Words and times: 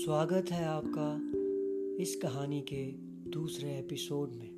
स्वागत 0.00 0.50
है 0.50 0.64
आपका 0.64 1.08
इस 2.02 2.16
कहानी 2.16 2.60
के 2.60 2.92
दूसरे 3.30 3.78
एपिसोड 3.78 4.30
में। 4.30 4.48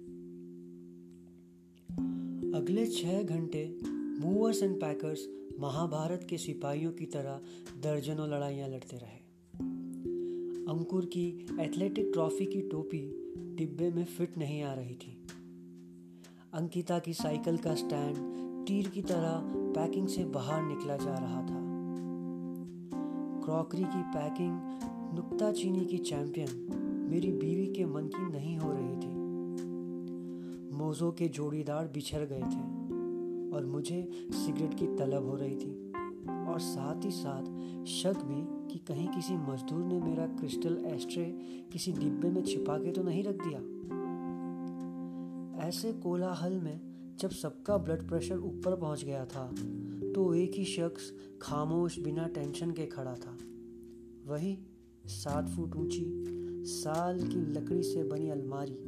अगले 2.54 2.86
छह 2.86 3.22
घंटे 3.22 3.80
मूवर्स 4.20 4.62
एंड 4.62 4.80
पैकर्स 4.80 5.28
महाभारत 5.60 6.26
के 6.30 6.38
सिपाहियों 6.38 6.92
की 6.92 7.06
तरह 7.06 7.40
दर्जनों 7.82 8.28
लड़ाइयाँ 8.28 8.68
लड़ते 8.68 8.96
रहे। 8.96 9.18
अंकुर 10.72 11.04
की 11.04 11.46
एथलेटिक 11.60 12.10
ट्रॉफी 12.12 12.46
की 12.46 12.60
टोपी 12.60 13.34
डिब्बे 13.36 13.90
में 13.90 14.04
फिट 14.04 14.38
नहीं 14.38 14.62
आ 14.62 14.74
रही 14.74 14.94
थी। 14.94 15.26
अंकिता 16.54 16.98
की 16.98 17.12
साइकिल 17.12 17.56
का 17.56 17.74
स्टैंड 17.74 18.16
तीर 18.66 18.88
की 18.88 19.02
तरह 19.02 19.42
पैकिंग 19.46 20.08
से 20.08 20.24
बाहर 20.24 20.62
निकला 20.62 20.96
जा 20.96 21.18
रहा 21.18 21.42
था। 21.42 21.72
क्रॉकरी 23.44 23.84
की 23.84 24.02
पैकिंग 24.02 24.91
नुक्ता 25.14 25.52
चीनी 25.52 25.84
की 25.84 25.98
चैंपियन 25.98 27.06
मेरी 27.10 27.32
बीवी 27.32 27.66
के 27.66 27.84
मन 27.84 28.06
की 28.06 28.30
नहीं 28.32 28.56
हो 28.58 28.72
रही 28.72 28.96
थी। 28.96 29.10
मोजो 30.76 31.10
के 31.12 31.28
जोड़ीदार 31.28 31.88
बिछड़ 31.88 32.24
गए 32.24 32.42
थे 32.42 32.62
और 33.56 33.66
मुझे 33.66 34.28
सिगरेट 34.32 34.74
की 34.74 34.86
तलब 34.86 35.28
हो 35.28 35.36
रही 35.36 35.56
थी। 35.56 35.70
और 36.48 36.60
साथ 36.60 37.04
ही 37.04 37.10
साथ 37.10 37.44
शक 37.86 38.22
भी 38.24 38.72
कि 38.72 38.78
कहीं 38.78 39.08
किसी 39.08 39.36
मजदूर 39.36 39.84
ने 39.84 40.00
मेरा 40.00 40.26
क्रिस्टल 40.26 40.82
एस्ट्रे 40.86 41.24
किसी 41.72 41.92
डिब्बे 41.92 42.30
में 42.30 42.42
छिपा 42.42 42.78
के 42.78 42.92
तो 42.92 43.02
नहीं 43.02 43.24
रख 43.24 43.36
दिया। 43.42 43.60
ऐसे 45.68 45.92
कोलाहल 45.92 46.58
में 46.58 46.80
जब 47.20 47.30
सबका 47.30 47.76
ब्लड 47.76 48.08
प्रेशर 48.08 48.38
ऊपर 48.38 48.76
पहुँच 48.76 49.04
गया 49.04 49.24
था 49.24 49.50
तो 50.14 50.34
एक 50.34 50.52
ही 50.54 50.64
शख्स 50.64 51.12
खामोश 51.42 51.98
बिना 51.98 52.26
टेंशन 52.26 52.70
के 52.70 52.86
खड़ा 52.86 53.14
था। 53.14 53.38
वही 54.26 54.58
सात 55.06 55.48
फुट 55.48 55.76
ऊँची, 55.76 56.04
साल 56.66 57.18
की 57.20 57.52
लकड़ी 57.52 57.82
से 57.82 58.04
बनी 58.04 58.28
अलमारी। 58.30 58.78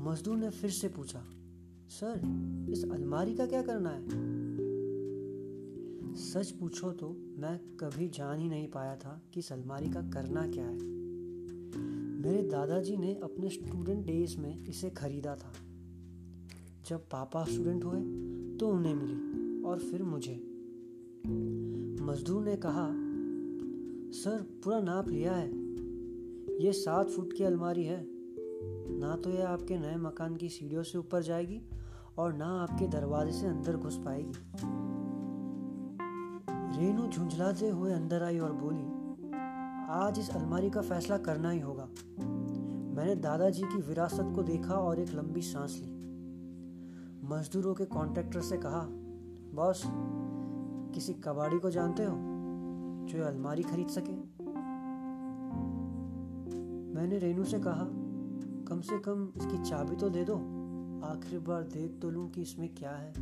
मजदूर 0.00 0.36
ने 0.36 0.50
फिर 0.50 0.70
से 0.70 0.88
पूछा, 0.88 1.24
सर, 1.88 2.20
इस 2.70 2.84
अलमारी 2.84 3.34
का 3.34 3.46
क्या 3.46 3.62
करना 3.62 3.90
है? 3.90 4.02
सच 6.14 6.50
पूछो 6.50 6.92
तो 6.92 7.16
मैं 7.38 7.76
कभी 7.76 8.08
जान 8.08 8.38
ही 8.38 8.48
नहीं 8.48 8.68
पाया 8.68 8.96
था 8.96 9.22
कि 9.34 9.40
इस 9.40 9.52
अलमारी 9.52 9.90
का 9.90 10.00
करना 10.02 10.46
क्या 10.46 10.66
है। 10.66 10.82
मेरे 12.22 12.42
दादाजी 12.42 12.96
ने 12.96 13.14
अपने 13.14 13.48
स्टूडेंट 13.48 14.06
डेज़ 14.06 14.38
में 14.38 14.66
इसे 14.66 14.90
खरीदा 14.90 15.34
था। 15.34 15.52
जब 16.88 17.00
पापा 17.00 17.44
स्टूडेंट 17.44 17.84
हुए 17.84 18.00
तो 18.56 18.68
उन्हें 18.68 18.94
मिली 18.94 19.62
और 19.62 19.78
फिर 19.78 20.02
मुझे। 20.02 20.34
मजदूर 22.04 22.44
ने 22.44 22.56
कहा 22.56 23.11
सर, 24.12 24.42
पूरा 24.64 24.80
नाप 24.80 25.08
लिया 25.08 25.32
है। 25.32 25.48
ये 26.64 26.72
सात 26.72 27.08
फुट 27.08 27.32
की 27.32 27.44
अलमारी 27.44 27.84
है। 27.84 28.04
ना 28.98 29.16
तो 29.16 29.30
यह 29.30 29.48
आपके 29.48 29.78
नए 29.78 29.96
मकान 29.96 30.36
की 30.36 30.48
सीढ़ियों 30.48 30.82
से 30.82 30.98
ऊपर 30.98 31.22
जाएगी 31.22 31.60
और 32.18 32.32
ना 32.32 32.46
आपके 32.62 32.88
दरवाजे 32.88 33.32
से 33.32 33.46
अंदर 33.46 33.76
घुस 33.76 33.96
पाएगी। 33.96 34.32
रेनू 36.78 37.06
झुंझलाते 37.06 37.68
हुए 37.68 37.92
अंदर 37.92 38.22
आई 38.22 38.38
और 38.38 38.52
बोली, 38.52 38.84
आज 39.90 40.18
इस 40.18 40.30
अलमारी 40.30 40.70
का 40.70 40.80
फैसला 40.80 41.18
करना 41.18 41.50
ही 41.50 41.60
होगा। 41.60 41.88
मैंने 42.96 43.14
दादाजी 43.14 43.62
की 43.62 43.80
विरासत 43.82 44.32
को 44.34 44.42
देखा 44.42 44.74
और 44.74 44.98
एक 44.98 45.14
लंबी 45.14 45.42
सांस 45.42 45.78
ली। 45.82 45.90
मजदूरों 47.28 47.74
के 47.74 47.84
कॉन्ट्रैक्टर 47.84 48.40
से 48.40 48.56
कहा, 48.56 48.86
बॉस, 49.54 49.82
किसी 50.94 51.14
कबाड़ी 51.14 51.58
को 51.58 51.70
जानते 51.70 52.04
हो? 52.04 52.31
जो 53.06 53.24
अलमारी 53.24 53.62
खरीद 53.62 53.88
सके। 53.88 54.12
मैंने 56.94 57.18
रेनू 57.18 57.44
से 57.44 57.58
कहा, 57.58 57.86
कम 58.68 58.80
से 58.80 58.98
कम 58.98 59.32
इसकी 59.36 59.62
चाबी 59.70 59.96
तो 59.96 60.08
दे 60.08 60.24
दो। 60.24 60.36
आखिरी 61.04 61.38
बार 61.38 61.62
देख 61.62 61.98
तो 62.02 62.10
लूँ 62.10 62.30
कि 62.30 62.42
इसमें 62.42 62.68
क्या 62.74 62.90
है। 62.90 63.12